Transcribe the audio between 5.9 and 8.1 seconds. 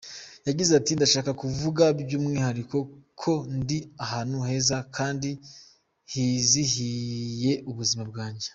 hizihiye ubuzima